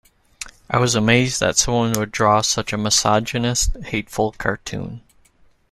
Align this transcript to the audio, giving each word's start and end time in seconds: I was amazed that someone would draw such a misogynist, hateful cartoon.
I 0.67 0.79
was 0.79 0.95
amazed 0.95 1.39
that 1.41 1.57
someone 1.57 1.91
would 1.95 2.11
draw 2.11 2.41
such 2.41 2.73
a 2.73 2.77
misogynist, 2.79 3.77
hateful 3.85 4.31
cartoon. 4.31 5.03